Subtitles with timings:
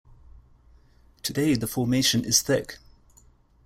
[1.21, 2.79] Today the formation is thick.